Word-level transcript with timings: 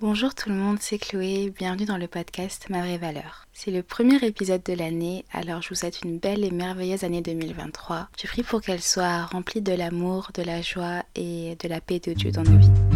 Bonjour 0.00 0.32
tout 0.32 0.48
le 0.48 0.54
monde, 0.54 0.78
c'est 0.80 0.96
Chloé, 0.96 1.52
bienvenue 1.58 1.84
dans 1.84 1.96
le 1.96 2.06
podcast 2.06 2.66
Ma 2.70 2.82
vraie 2.82 2.98
valeur. 2.98 3.48
C'est 3.52 3.72
le 3.72 3.82
premier 3.82 4.24
épisode 4.24 4.62
de 4.62 4.72
l'année, 4.72 5.24
alors 5.32 5.60
je 5.60 5.70
vous 5.70 5.74
souhaite 5.74 6.02
une 6.04 6.20
belle 6.20 6.44
et 6.44 6.52
merveilleuse 6.52 7.02
année 7.02 7.20
2023. 7.20 8.08
Je 8.16 8.28
prie 8.28 8.44
pour 8.44 8.60
qu'elle 8.60 8.80
soit 8.80 9.24
remplie 9.24 9.60
de 9.60 9.72
l'amour, 9.72 10.30
de 10.34 10.42
la 10.42 10.62
joie 10.62 11.02
et 11.16 11.56
de 11.60 11.68
la 11.68 11.80
paix 11.80 11.98
de 11.98 12.12
Dieu 12.12 12.30
dans 12.30 12.44
nos 12.44 12.58
vies. 12.58 12.87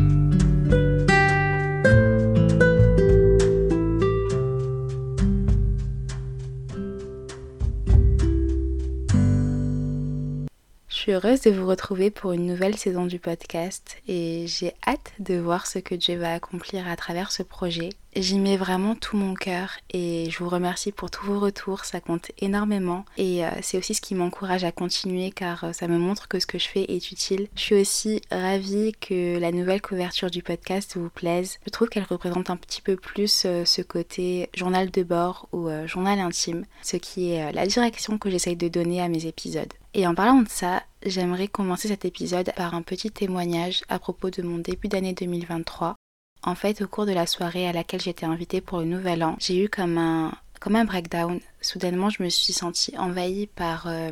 Suis 11.12 11.28
heureuse 11.28 11.42
de 11.42 11.50
vous 11.50 11.66
retrouver 11.66 12.10
pour 12.10 12.32
une 12.32 12.46
nouvelle 12.46 12.78
saison 12.78 13.04
du 13.04 13.18
podcast 13.18 13.98
et 14.08 14.46
j'ai 14.46 14.72
hâte 14.86 15.12
de 15.18 15.34
voir 15.34 15.66
ce 15.66 15.78
que 15.78 15.94
Dieu 15.94 16.16
va 16.16 16.32
accomplir 16.32 16.88
à 16.88 16.96
travers 16.96 17.32
ce 17.32 17.42
projet. 17.42 17.90
J'y 18.14 18.38
mets 18.38 18.58
vraiment 18.58 18.94
tout 18.94 19.16
mon 19.16 19.32
cœur 19.32 19.70
et 19.90 20.28
je 20.28 20.38
vous 20.38 20.50
remercie 20.50 20.92
pour 20.92 21.10
tous 21.10 21.24
vos 21.24 21.40
retours, 21.40 21.86
ça 21.86 21.98
compte 21.98 22.30
énormément 22.38 23.06
et 23.16 23.42
euh, 23.42 23.48
c'est 23.62 23.78
aussi 23.78 23.94
ce 23.94 24.02
qui 24.02 24.14
m'encourage 24.14 24.64
à 24.64 24.70
continuer 24.72 25.30
car 25.30 25.64
euh, 25.64 25.72
ça 25.72 25.88
me 25.88 25.96
montre 25.96 26.28
que 26.28 26.38
ce 26.38 26.46
que 26.46 26.58
je 26.58 26.68
fais 26.68 26.82
est 26.82 27.10
utile. 27.10 27.48
Je 27.56 27.60
suis 27.60 27.74
aussi 27.74 28.20
ravie 28.30 28.92
que 29.00 29.38
la 29.38 29.50
nouvelle 29.50 29.80
couverture 29.80 30.30
du 30.30 30.42
podcast 30.42 30.98
vous 30.98 31.08
plaise. 31.08 31.58
Je 31.64 31.70
trouve 31.70 31.88
qu'elle 31.88 32.04
représente 32.04 32.50
un 32.50 32.56
petit 32.58 32.82
peu 32.82 32.96
plus 32.96 33.44
euh, 33.46 33.64
ce 33.64 33.80
côté 33.80 34.50
journal 34.54 34.90
de 34.90 35.02
bord 35.02 35.48
ou 35.52 35.70
journal 35.86 36.20
intime, 36.20 36.66
ce 36.82 36.98
qui 36.98 37.32
est 37.32 37.50
la 37.52 37.66
direction 37.66 38.18
que 38.18 38.28
j'essaye 38.28 38.56
de 38.56 38.68
donner 38.68 39.00
à 39.00 39.08
mes 39.08 39.24
épisodes. 39.24 39.72
Et 39.94 40.06
en 40.06 40.14
parlant 40.14 40.42
de 40.42 40.48
ça, 40.48 40.82
j'aimerais 41.04 41.48
commencer 41.48 41.88
cet 41.88 42.04
épisode 42.04 42.52
par 42.56 42.74
un 42.74 42.82
petit 42.82 43.10
témoignage 43.10 43.82
à 43.88 43.98
propos 43.98 44.28
de 44.28 44.42
mon 44.42 44.58
début 44.58 44.88
d'année 44.88 45.14
2023. 45.14 45.96
En 46.42 46.54
fait, 46.54 46.82
au 46.82 46.88
cours 46.88 47.06
de 47.06 47.12
la 47.12 47.26
soirée 47.26 47.68
à 47.68 47.72
laquelle 47.72 48.00
j'étais 48.00 48.26
invitée 48.26 48.60
pour 48.60 48.80
le 48.80 48.84
nouvel 48.84 49.22
an, 49.22 49.36
j'ai 49.38 49.62
eu 49.64 49.68
comme 49.68 49.98
un, 49.98 50.32
comme 50.60 50.76
un 50.76 50.84
breakdown. 50.84 51.40
Soudainement, 51.60 52.10
je 52.10 52.22
me 52.22 52.28
suis 52.28 52.52
sentie 52.52 52.96
envahie 52.98 53.46
par 53.46 53.86
euh, 53.86 54.10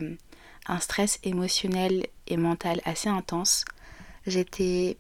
un 0.66 0.78
stress 0.78 1.18
émotionnel 1.24 2.06
et 2.26 2.36
mental 2.36 2.80
assez 2.84 3.08
intense. 3.08 3.64
J'étais 4.26 4.96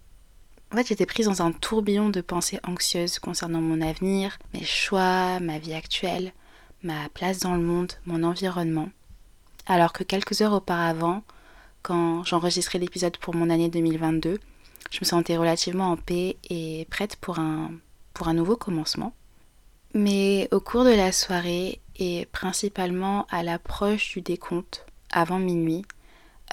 en 0.72 0.76
fait, 0.76 0.86
j'étais 0.86 1.06
prise 1.06 1.26
dans 1.26 1.42
un 1.42 1.50
tourbillon 1.50 2.10
de 2.10 2.20
pensées 2.20 2.60
anxieuses 2.62 3.18
concernant 3.18 3.60
mon 3.60 3.80
avenir, 3.80 4.38
mes 4.54 4.64
choix, 4.64 5.40
ma 5.40 5.58
vie 5.58 5.74
actuelle, 5.74 6.32
ma 6.84 7.08
place 7.08 7.40
dans 7.40 7.54
le 7.54 7.62
monde, 7.62 7.92
mon 8.06 8.22
environnement 8.22 8.88
alors 9.70 9.92
que 9.92 10.02
quelques 10.02 10.42
heures 10.42 10.52
auparavant, 10.52 11.22
quand 11.82 12.24
j'enregistrais 12.24 12.80
l'épisode 12.80 13.16
pour 13.18 13.36
mon 13.36 13.50
année 13.50 13.68
2022, 13.68 14.40
je 14.90 14.98
me 15.00 15.04
sentais 15.04 15.36
relativement 15.36 15.92
en 15.92 15.96
paix 15.96 16.36
et 16.48 16.86
prête 16.90 17.16
pour 17.16 17.38
un, 17.38 17.72
pour 18.12 18.28
un 18.28 18.34
nouveau 18.34 18.56
commencement. 18.56 19.14
Mais 19.94 20.48
au 20.52 20.60
cours 20.60 20.84
de 20.84 20.90
la 20.90 21.12
soirée 21.12 21.80
et 21.96 22.26
principalement 22.32 23.26
à 23.30 23.42
l'approche 23.42 24.12
du 24.12 24.20
décompte, 24.20 24.86
avant 25.10 25.38
minuit, 25.38 25.84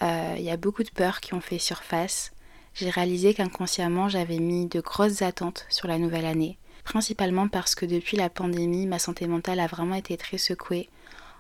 euh, 0.02 0.36
il 0.38 0.44
y 0.44 0.50
a 0.50 0.58
beaucoup 0.58 0.84
de 0.84 0.90
peurs 0.90 1.20
qui 1.22 1.34
ont 1.34 1.42
fait 1.42 1.60
surface. 1.60 2.32
J'ai 2.74 2.90
réalisé 2.90 3.34
qu'inconsciemment 3.34 4.10
j'avais 4.10 4.40
mis 4.40 4.68
de 4.68 4.82
grosses 4.82 5.22
attentes 5.22 5.66
sur 5.70 5.88
la 5.88 5.98
nouvelle 5.98 6.26
année, 6.26 6.58
principalement 6.84 7.48
parce 7.48 7.76
que 7.76 7.86
depuis 7.86 8.18
la 8.18 8.30
pandémie, 8.30 8.86
ma 8.86 9.00
santé 9.00 9.28
mentale 9.28 9.60
a 9.60 9.68
vraiment 9.68 9.96
été 9.96 10.18
très 10.18 10.38
secouée 10.38 10.90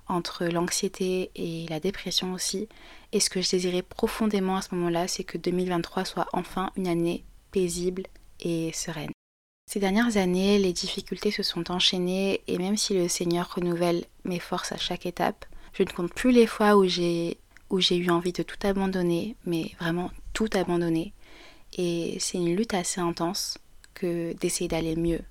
entre 0.09 0.45
l'anxiété 0.45 1.31
et 1.36 1.66
la 1.69 1.80
dépression 1.80 2.33
aussi. 2.33 2.67
Et 3.11 3.19
ce 3.19 3.30
que 3.30 3.41
je 3.41 3.50
désirais 3.50 3.81
profondément 3.81 4.58
à 4.58 4.61
ce 4.61 4.75
moment-là, 4.75 5.08
c'est 5.08 5.23
que 5.23 5.38
2023 5.38 6.05
soit 6.05 6.27
enfin 6.33 6.72
une 6.77 6.88
année 6.88 7.23
paisible 7.52 8.03
et 8.39 8.72
sereine. 8.73 9.11
Ces 9.69 9.80
dernières 9.80 10.17
années, 10.17 10.59
les 10.59 10.72
difficultés 10.72 11.31
se 11.31 11.44
sont 11.44 11.72
enchaînées 11.72 12.41
et 12.47 12.58
même 12.58 12.77
si 12.77 12.94
le 12.94 13.08
Seigneur 13.08 13.53
renouvelle 13.53 14.05
mes 14.23 14.39
forces 14.39 14.72
à 14.72 14.77
chaque 14.77 15.05
étape, 15.05 15.45
je 15.73 15.83
ne 15.83 15.89
compte 15.89 16.14
plus 16.14 16.31
les 16.31 16.47
fois 16.47 16.77
où 16.77 16.86
j'ai 16.86 17.38
où 17.69 17.82
j'ai 17.82 17.98
eu 17.98 18.09
envie 18.09 18.32
de 18.32 18.43
tout 18.43 18.65
abandonner, 18.65 19.36
mais 19.45 19.71
vraiment 19.80 20.09
tout 20.33 20.49
abandonner. 20.53 21.14
Et 21.77 22.17
c'est 22.20 22.37
une 22.37 22.55
lutte 22.55 22.73
assez 22.73 23.02
intense 23.02 23.58
que 23.93 24.33
d'essayer 24.33 24.67
d'aller 24.67 24.95
mieux, 24.95 25.21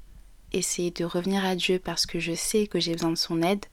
essayer 0.53 0.91
de 0.91 1.05
revenir 1.05 1.45
à 1.45 1.55
Dieu 1.55 1.79
parce 1.79 2.05
que 2.05 2.19
je 2.19 2.35
sais 2.35 2.67
que 2.67 2.79
j'ai 2.79 2.93
besoin 2.93 3.11
de 3.11 3.17
son 3.17 3.43
aide, 3.43 3.65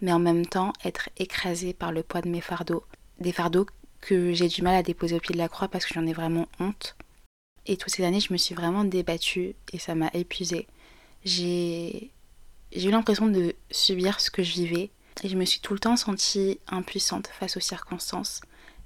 mais 0.00 0.12
en 0.12 0.18
même 0.18 0.46
temps 0.46 0.72
être 0.84 1.08
écrasée 1.16 1.72
par 1.72 1.92
le 1.92 2.02
poids 2.02 2.20
de 2.20 2.28
mes 2.28 2.40
fardeaux. 2.40 2.84
Des 3.20 3.32
fardeaux 3.32 3.66
que 4.00 4.32
j'ai 4.32 4.48
du 4.48 4.62
mal 4.62 4.74
à 4.74 4.82
déposer 4.82 5.16
au 5.16 5.20
pied 5.20 5.32
de 5.32 5.38
la 5.38 5.48
croix 5.48 5.68
parce 5.68 5.86
que 5.86 5.94
j'en 5.94 6.06
ai 6.06 6.12
vraiment 6.12 6.46
honte. 6.60 6.96
Et 7.66 7.76
toutes 7.76 7.92
ces 7.92 8.04
années, 8.04 8.20
je 8.20 8.32
me 8.32 8.38
suis 8.38 8.54
vraiment 8.54 8.84
débattue 8.84 9.54
et 9.72 9.78
ça 9.78 9.94
m'a 9.94 10.10
épuisée. 10.12 10.66
J'ai 11.24 12.10
eu 12.74 12.90
l'impression 12.90 13.26
de 13.26 13.54
subir 13.70 14.20
ce 14.20 14.30
que 14.30 14.42
je 14.42 14.52
vivais 14.52 14.90
et 15.22 15.28
je 15.28 15.36
me 15.36 15.44
suis 15.44 15.60
tout 15.60 15.72
le 15.72 15.78
temps 15.78 15.96
sentie 15.96 16.58
impuissante 16.66 17.28
face 17.28 17.56
aux 17.56 17.60
circonstances 17.60 18.40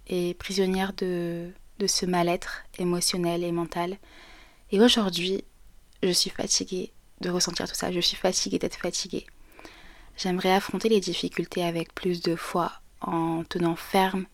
et 0.07 0.35
prisonnière 0.35 0.93
de, 0.93 1.51
de 1.79 1.87
ce 1.87 2.07
mal-être 2.07 2.63
émotionnel 2.79 3.43
et 3.43 3.53
mental. 3.53 3.99
Et 4.71 4.81
aujourd'hui, 4.81 5.43
je 6.03 6.11
suis 6.11 6.31
fatiguée 6.31 6.93
de 7.21 7.31
ressentir 7.31 7.67
tout 7.69 7.75
ça. 7.75 7.91
Je 7.91 8.01
suis 8.01 8.17
fatiguée 8.17 8.59
d'être 8.59 8.77
fatiguée. 8.77 9.27
J'aimerais 10.19 10.53
affronter 10.53 10.89
les 10.89 10.99
difficultés 10.99 11.63
avec 11.63 11.95
plus 11.95 12.21
de 12.23 12.35
foi, 12.35 12.73
en 13.01 13.45
tenant 13.45 13.77
ferme, 13.77 14.27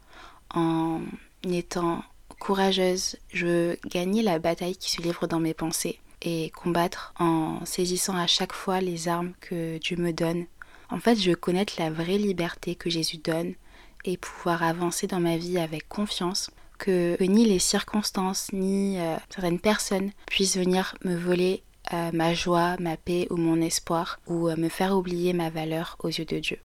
en 0.55 1.03
étant 1.45 2.03
courageuse. 2.39 3.17
Je 3.31 3.47
veux 3.47 3.79
gagner 3.87 4.23
la 4.23 4.39
bataille 4.39 4.77
qui 4.77 4.91
se 4.91 5.03
livre 5.03 5.27
dans 5.27 5.41
mes 5.41 5.53
pensées 5.53 6.01
et 6.23 6.51
combattre 6.51 7.13
en 7.19 7.65
saisissant 7.67 8.17
à 8.17 8.27
chaque 8.27 8.55
fois 8.55 8.81
les 8.81 9.09
armes 9.09 9.35
que 9.41 9.77
Dieu 9.77 9.99
me 9.99 10.13
donne. 10.13 10.47
En 10.89 11.01
fait, 11.01 11.17
je 11.17 11.31
veux 11.31 11.37
connaître 11.37 11.75
la 11.79 11.91
vraie 11.91 12.19
liberté 12.19 12.77
que 12.77 12.89
Jésus 12.89 13.19
donne 13.19 13.53
et 14.07 14.17
pouvoir 14.17 14.63
avancer 14.63 15.07
dans 15.07 15.21
ma 15.21 15.37
vie 15.37 15.59
avec 15.59 15.87
confiance 15.87 16.51
que, 16.79 17.23
ni 17.23 17.45
les 17.45 17.59
circonstances 17.59 18.49
ni 18.53 18.99
euh, 18.99 19.17
certaines 19.29 19.61
personnes 19.61 20.13
puissent 20.27 20.57
venir 20.57 20.95
me 21.05 21.15
voler 21.15 21.63
ma 21.93 22.35
joie, 22.35 22.77
ma 22.81 22.97
paix 22.97 23.27
ou 23.31 23.37
mon 23.37 23.61
espoir, 23.61 24.21
ou 24.27 24.49
me 24.57 24.69
faire 24.69 24.97
oublier 24.97 25.33
ma 25.33 25.51
valeur 25.51 25.97
aux 26.01 26.09
yeux 26.09 26.25
de 26.25 26.39
Dieu. 26.39 26.59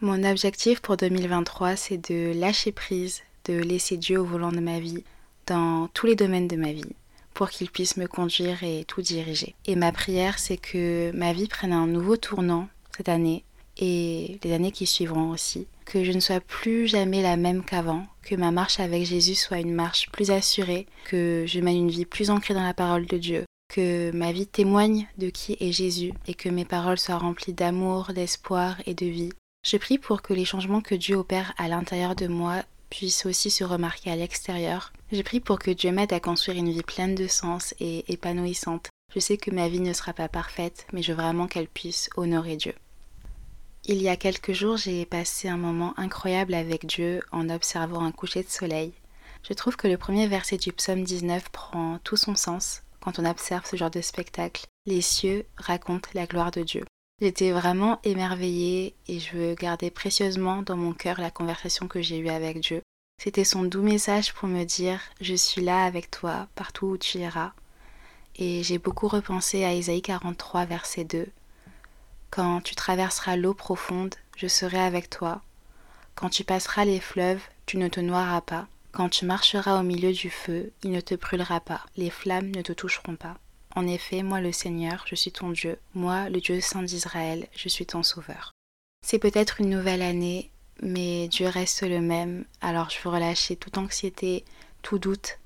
Mon 0.00 0.24
objectif 0.24 0.80
pour 0.80 0.96
2023, 0.96 1.76
c'est 1.76 2.10
de 2.10 2.32
lâcher 2.38 2.72
prise, 2.72 3.22
de 3.44 3.54
laisser 3.54 3.96
Dieu 3.96 4.20
au 4.20 4.24
volant 4.24 4.52
de 4.52 4.60
ma 4.60 4.80
vie, 4.80 5.04
dans 5.46 5.88
tous 5.94 6.06
les 6.06 6.16
domaines 6.16 6.48
de 6.48 6.56
ma 6.56 6.72
vie, 6.72 6.94
pour 7.32 7.50
qu'il 7.50 7.70
puisse 7.70 7.96
me 7.96 8.06
conduire 8.06 8.62
et 8.64 8.84
tout 8.86 9.02
diriger. 9.02 9.54
Et 9.66 9.76
ma 9.76 9.92
prière, 9.92 10.38
c'est 10.38 10.56
que 10.56 11.10
ma 11.14 11.32
vie 11.32 11.48
prenne 11.48 11.72
un 11.72 11.86
nouveau 11.86 12.16
tournant 12.16 12.68
cette 12.96 13.08
année 13.08 13.44
et 13.76 14.38
les 14.42 14.52
années 14.52 14.72
qui 14.72 14.86
suivront 14.86 15.30
aussi, 15.30 15.66
que 15.84 16.04
je 16.04 16.12
ne 16.12 16.20
sois 16.20 16.40
plus 16.40 16.86
jamais 16.86 17.22
la 17.22 17.36
même 17.36 17.64
qu'avant, 17.64 18.06
que 18.22 18.34
ma 18.34 18.50
marche 18.50 18.80
avec 18.80 19.04
Jésus 19.04 19.34
soit 19.34 19.58
une 19.58 19.74
marche 19.74 20.10
plus 20.10 20.30
assurée, 20.30 20.86
que 21.06 21.44
je 21.46 21.60
mène 21.60 21.76
une 21.76 21.90
vie 21.90 22.04
plus 22.04 22.30
ancrée 22.30 22.54
dans 22.54 22.62
la 22.62 22.74
parole 22.74 23.06
de 23.06 23.18
Dieu, 23.18 23.44
que 23.74 24.12
ma 24.12 24.30
vie 24.30 24.46
témoigne 24.46 25.08
de 25.18 25.30
qui 25.30 25.56
est 25.58 25.72
Jésus 25.72 26.12
et 26.28 26.34
que 26.34 26.48
mes 26.48 26.64
paroles 26.64 26.98
soient 26.98 27.18
remplies 27.18 27.54
d'amour, 27.54 28.12
d'espoir 28.14 28.76
et 28.86 28.94
de 28.94 29.06
vie. 29.06 29.32
Je 29.66 29.76
prie 29.78 29.98
pour 29.98 30.22
que 30.22 30.32
les 30.32 30.44
changements 30.44 30.80
que 30.80 30.94
Dieu 30.94 31.16
opère 31.16 31.52
à 31.58 31.66
l'intérieur 31.66 32.14
de 32.14 32.28
moi 32.28 32.62
puissent 32.88 33.26
aussi 33.26 33.50
se 33.50 33.64
remarquer 33.64 34.12
à 34.12 34.16
l'extérieur. 34.16 34.92
Je 35.10 35.20
prie 35.22 35.40
pour 35.40 35.58
que 35.58 35.72
Dieu 35.72 35.90
m'aide 35.90 36.12
à 36.12 36.20
construire 36.20 36.58
une 36.58 36.70
vie 36.70 36.84
pleine 36.84 37.16
de 37.16 37.26
sens 37.26 37.74
et 37.80 38.04
épanouissante. 38.12 38.90
Je 39.12 39.18
sais 39.18 39.38
que 39.38 39.50
ma 39.50 39.68
vie 39.68 39.80
ne 39.80 39.92
sera 39.92 40.12
pas 40.12 40.28
parfaite, 40.28 40.86
mais 40.92 41.02
je 41.02 41.10
veux 41.10 41.20
vraiment 41.20 41.48
qu'elle 41.48 41.66
puisse 41.66 42.10
honorer 42.16 42.54
Dieu. 42.54 42.74
Il 43.86 44.00
y 44.00 44.08
a 44.08 44.16
quelques 44.16 44.52
jours, 44.52 44.76
j'ai 44.76 45.04
passé 45.04 45.48
un 45.48 45.56
moment 45.56 45.94
incroyable 45.96 46.54
avec 46.54 46.86
Dieu 46.86 47.22
en 47.32 47.50
observant 47.50 48.04
un 48.04 48.12
coucher 48.12 48.44
de 48.44 48.50
soleil. 48.50 48.92
Je 49.42 49.52
trouve 49.52 49.74
que 49.74 49.88
le 49.88 49.98
premier 49.98 50.28
verset 50.28 50.58
du 50.58 50.72
psaume 50.72 51.02
19 51.02 51.50
prend 51.50 51.98
tout 52.04 52.16
son 52.16 52.36
sens 52.36 52.83
quand 53.04 53.18
on 53.18 53.24
observe 53.26 53.66
ce 53.66 53.76
genre 53.76 53.90
de 53.90 54.00
spectacle. 54.00 54.66
Les 54.86 55.02
cieux 55.02 55.44
racontent 55.56 56.08
la 56.14 56.26
gloire 56.26 56.50
de 56.50 56.62
Dieu. 56.62 56.84
J'étais 57.20 57.52
vraiment 57.52 58.00
émerveillée 58.02 58.94
et 59.06 59.20
je 59.20 59.36
veux 59.36 59.54
garder 59.54 59.90
précieusement 59.90 60.62
dans 60.62 60.76
mon 60.76 60.92
cœur 60.92 61.20
la 61.20 61.30
conversation 61.30 61.86
que 61.86 62.02
j'ai 62.02 62.18
eue 62.18 62.28
avec 62.28 62.60
Dieu. 62.60 62.82
C'était 63.22 63.44
son 63.44 63.62
doux 63.62 63.82
message 63.82 64.34
pour 64.34 64.48
me 64.48 64.64
dire 64.64 65.00
Je 65.20 65.34
suis 65.34 65.62
là 65.62 65.84
avec 65.84 66.10
toi 66.10 66.48
partout 66.54 66.86
où 66.86 66.98
tu 66.98 67.18
iras. 67.18 67.52
Et 68.36 68.64
j'ai 68.64 68.78
beaucoup 68.78 69.06
repensé 69.06 69.64
à 69.64 69.74
Isaïe 69.74 70.02
43, 70.02 70.64
verset 70.64 71.04
2. 71.04 71.28
Quand 72.30 72.60
tu 72.60 72.74
traverseras 72.74 73.36
l'eau 73.36 73.54
profonde, 73.54 74.16
je 74.36 74.48
serai 74.48 74.80
avec 74.80 75.08
toi. 75.08 75.40
Quand 76.16 76.30
tu 76.30 76.42
passeras 76.42 76.84
les 76.84 76.98
fleuves, 76.98 77.42
tu 77.66 77.76
ne 77.76 77.86
te 77.86 78.00
noieras 78.00 78.40
pas. 78.40 78.66
Quand 78.94 79.08
tu 79.08 79.24
marcheras 79.24 79.80
au 79.80 79.82
milieu 79.82 80.12
du 80.12 80.30
feu, 80.30 80.70
il 80.84 80.92
ne 80.92 81.00
te 81.00 81.16
brûlera 81.16 81.58
pas, 81.58 81.84
les 81.96 82.10
flammes 82.10 82.54
ne 82.54 82.62
te 82.62 82.72
toucheront 82.72 83.16
pas. 83.16 83.38
En 83.74 83.88
effet, 83.88 84.22
moi 84.22 84.40
le 84.40 84.52
Seigneur, 84.52 85.04
je 85.08 85.16
suis 85.16 85.32
ton 85.32 85.50
Dieu, 85.50 85.80
moi 85.94 86.28
le 86.28 86.40
Dieu 86.40 86.60
saint 86.60 86.84
d'Israël, 86.84 87.48
je 87.56 87.68
suis 87.68 87.86
ton 87.86 88.04
Sauveur. 88.04 88.52
C'est 89.04 89.18
peut-être 89.18 89.60
une 89.60 89.70
nouvelle 89.70 90.00
année, 90.00 90.52
mais 90.80 91.26
Dieu 91.26 91.48
reste 91.48 91.82
le 91.82 92.00
même, 92.00 92.44
alors 92.60 92.88
je 92.88 93.00
veux 93.02 93.10
relâcher 93.10 93.56
toute 93.56 93.78
anxiété, 93.78 94.44
tout 94.82 95.00
doute, 95.00 95.40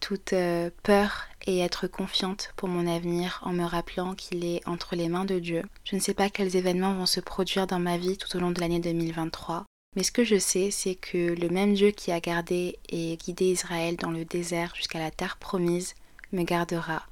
toute 0.00 0.32
euh, 0.32 0.70
peur 0.84 1.26
et 1.44 1.58
être 1.58 1.88
confiante 1.88 2.52
pour 2.54 2.68
mon 2.68 2.86
avenir 2.86 3.40
en 3.42 3.52
me 3.52 3.64
rappelant 3.64 4.14
qu'il 4.14 4.44
est 4.44 4.60
entre 4.64 4.94
les 4.94 5.08
mains 5.08 5.24
de 5.24 5.40
Dieu. 5.40 5.64
Je 5.82 5.96
ne 5.96 6.00
sais 6.00 6.14
pas 6.14 6.30
quels 6.30 6.54
événements 6.54 6.94
vont 6.94 7.06
se 7.06 7.18
produire 7.18 7.66
dans 7.66 7.80
ma 7.80 7.98
vie 7.98 8.16
tout 8.16 8.36
au 8.36 8.38
long 8.38 8.52
de 8.52 8.60
l'année 8.60 8.78
2023, 8.78 9.64
mais 9.94 10.02
ce 10.02 10.12
que 10.12 10.24
je 10.24 10.38
sais, 10.38 10.70
c'est 10.70 10.94
que 10.94 11.34
le 11.34 11.48
même 11.48 11.74
Dieu 11.74 11.90
qui 11.90 12.12
a 12.12 12.20
gardé 12.20 12.78
et 12.88 13.16
guidé 13.16 13.46
Israël 13.46 13.96
dans 13.96 14.10
le 14.10 14.24
désert 14.24 14.74
jusqu'à 14.74 14.98
la 14.98 15.10
terre 15.10 15.36
promise 15.36 15.94
me 16.32 16.42
gardera 16.44 17.02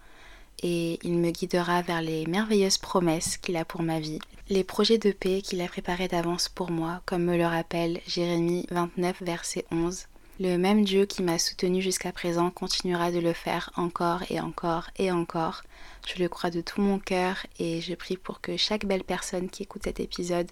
et 0.62 0.98
il 1.02 1.18
me 1.18 1.30
guidera 1.30 1.82
vers 1.82 2.02
les 2.02 2.26
merveilleuses 2.26 2.78
promesses 2.78 3.36
qu'il 3.38 3.56
a 3.56 3.64
pour 3.64 3.82
ma 3.82 4.00
vie, 4.00 4.18
les 4.48 4.64
projets 4.64 4.98
de 4.98 5.12
paix 5.12 5.42
qu'il 5.42 5.60
a 5.62 5.68
préparés 5.68 6.08
d'avance 6.08 6.48
pour 6.48 6.70
moi, 6.70 7.02
comme 7.06 7.24
me 7.24 7.36
le 7.36 7.46
rappelle 7.46 8.00
Jérémie 8.06 8.66
29, 8.70 9.22
verset 9.22 9.64
11. 9.70 10.06
Le 10.38 10.56
même 10.56 10.84
Dieu 10.84 11.04
qui 11.04 11.22
m'a 11.22 11.38
soutenu 11.38 11.82
jusqu'à 11.82 12.12
présent 12.12 12.50
continuera 12.50 13.12
de 13.12 13.18
le 13.18 13.34
faire 13.34 13.70
encore 13.76 14.22
et 14.30 14.40
encore 14.40 14.90
et 14.96 15.12
encore. 15.12 15.62
Je 16.06 16.22
le 16.22 16.30
crois 16.30 16.50
de 16.50 16.62
tout 16.62 16.80
mon 16.80 16.98
cœur 16.98 17.46
et 17.58 17.80
je 17.82 17.94
prie 17.94 18.16
pour 18.16 18.40
que 18.40 18.56
chaque 18.56 18.86
belle 18.86 19.04
personne 19.04 19.50
qui 19.50 19.64
écoute 19.64 19.82
cet 19.84 20.00
épisode 20.00 20.50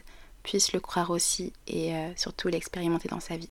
puisse 0.49 0.73
le 0.73 0.81
croire 0.81 1.11
aussi 1.11 1.53
et 1.67 1.95
euh, 1.95 2.11
surtout 2.17 2.49
l'expérimenter 2.49 3.09
dans 3.09 3.21
sa 3.21 3.37
vie. 3.37 3.51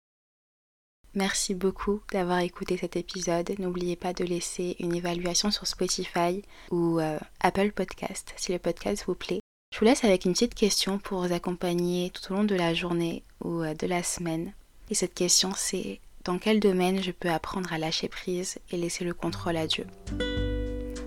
Merci 1.14 1.54
beaucoup 1.54 2.02
d'avoir 2.12 2.40
écouté 2.40 2.78
cet 2.78 2.96
épisode. 2.96 3.52
N'oubliez 3.60 3.96
pas 3.96 4.14
de 4.14 4.24
laisser 4.24 4.76
une 4.80 4.96
évaluation 4.96 5.52
sur 5.52 5.68
Spotify 5.68 6.44
ou 6.72 7.00
euh, 7.00 7.20
Apple 7.42 7.72
Podcast 7.72 8.34
si 8.38 8.52
le 8.52 8.60
podcast 8.60 9.04
vous 9.06 9.14
plaît. 9.14 9.40
Je 9.72 9.80
vous 9.80 9.86
laisse 9.86 10.04
avec 10.04 10.26
une 10.26 10.34
petite 10.34 10.56
question 10.56 10.98
pour 10.98 11.22
vous 11.22 11.34
accompagner 11.34 12.10
tout 12.10 12.34
au 12.34 12.38
long 12.38 12.44
de 12.44 12.56
la 12.56 12.74
journée 12.74 13.24
ou 13.44 13.62
euh, 13.62 13.76
de 13.76 13.86
la 13.86 14.02
semaine. 14.02 14.54
Et 14.90 14.96
cette 14.96 15.14
question 15.14 15.52
c'est 15.56 16.00
dans 16.26 16.40
quel 16.40 16.60
domaine 16.60 17.04
je 17.04 17.12
peux 17.12 17.30
apprendre 17.30 17.72
à 17.72 17.78
lâcher 17.78 18.08
prise 18.08 18.58
et 18.72 18.78
laisser 18.78 19.04
le 19.04 19.14
contrôle 19.14 19.58
à 19.58 19.68
Dieu? 19.68 19.86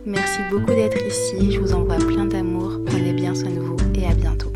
Merci 0.06 0.38
beaucoup 0.50 0.75
d'être 0.75 1.05
ici, 1.05 1.50
je 1.50 1.61
vous 1.61 1.75
envoie 1.75 1.96
plein 1.96 2.26
d'amour, 2.26 2.81
prenez 2.87 3.12
bien 3.12 3.34
soin 3.34 3.50
de 3.50 3.61
vous 3.61 3.76
et 3.94 4.06
à 4.06 4.14
bientôt. 4.14 4.51